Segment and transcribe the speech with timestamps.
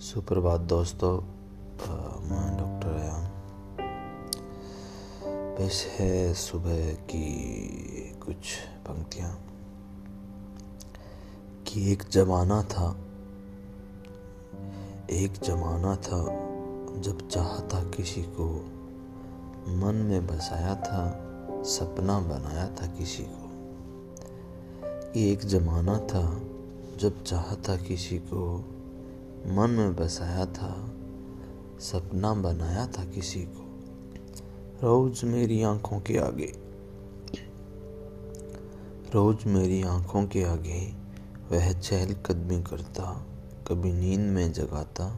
[0.00, 1.20] सुप्रभात दोस्तों
[2.20, 3.24] मैं डॉक्टर आयाम।
[5.98, 7.60] है सुबह की
[8.26, 8.36] कुछ
[8.88, 9.40] पंक्तियाँ।
[11.66, 12.96] कि एक जमाना था,
[15.10, 16.24] एक जमाना था
[17.00, 18.64] जब चाहता किसी को,
[19.68, 21.20] मन में बसाया था,
[21.62, 23.43] सपना बनाया था किसी को।
[25.16, 26.22] एक जमाना था
[26.98, 28.56] जब चाहता किसी को
[29.46, 30.90] मन में बसाया था,
[31.80, 33.62] सपना बनाया था किसी को।
[34.82, 36.52] रोज मेरी आँखों के आगे,
[39.14, 40.80] रोज मेरी आँखों के आगे
[41.50, 43.26] वह चहल कदमी करता,
[43.68, 45.08] कभी नींद में जगाता,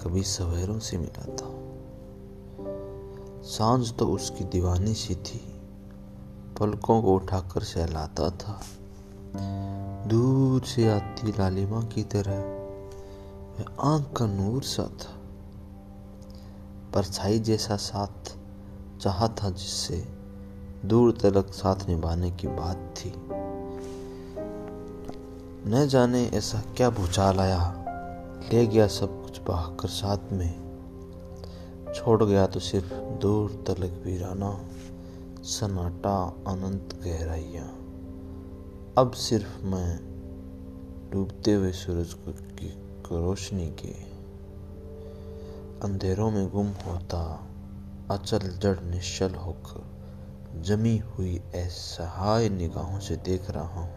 [0.00, 1.46] कभी सवेरों से मिलाता।
[3.42, 5.40] साँझ तो उसकी दीवानी सी थी,
[6.60, 8.62] पलकों को उठाकर सहलाता था।
[9.36, 12.38] दूर से आती लालिमा की तरह।
[13.58, 15.16] वह आँख का नूर सा था,
[16.94, 18.36] परछाई जैसा साथ
[19.00, 20.08] चाहा था जिससे
[20.84, 23.12] दूर तलक साथ निभाने की बात थी।
[25.66, 27.76] न जाने ऐसा क्या भूचाल आया।
[28.52, 30.70] ले गया सब कुछ बहाकर साथ में।
[31.94, 34.60] छोड़ गया तो सिर्फ़ दूर तलक वीराना,
[35.42, 37.68] सन्नाटा अनंत गहराइया।
[39.00, 39.98] अब सिर्फ़ मैं
[41.12, 42.68] डूबते हुए सूरज की
[43.12, 43.92] रोशनी के
[45.86, 47.48] अंधेरों में गुम होता
[48.10, 53.90] अचल जड़ निश्चल होकर जमी हुई असहाय निगाहों से देख रहा हूँ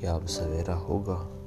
[0.00, 1.41] क्या अब सवेरा होगा।